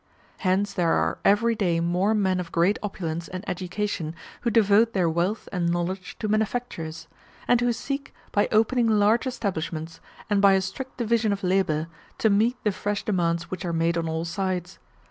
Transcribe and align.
Hence 0.39 0.73
there 0.73 0.93
are 0.93 1.19
every 1.23 1.53
day 1.53 1.79
more 1.79 2.15
men 2.15 2.39
of 2.39 2.51
great 2.51 2.79
opulence 2.81 3.27
and 3.27 3.47
education 3.47 4.15
who 4.41 4.49
devote 4.49 4.93
their 4.93 5.07
wealth 5.07 5.47
and 5.51 5.69
knowledge 5.69 6.17
to 6.17 6.27
manufactures; 6.27 7.07
and 7.47 7.61
who 7.61 7.71
seek, 7.71 8.11
by 8.31 8.47
opening 8.51 8.87
large 8.87 9.27
establishments, 9.27 9.99
and 10.27 10.41
by 10.41 10.53
a 10.53 10.61
strict 10.61 10.97
division 10.97 11.31
of 11.31 11.43
labor, 11.43 11.87
to 12.17 12.31
meet 12.31 12.57
the 12.63 12.71
fresh 12.71 13.03
demands 13.05 13.51
which 13.51 13.63
are 13.63 13.73
made 13.73 13.95
on 13.95 14.09
all 14.09 14.25
sides. 14.25 14.79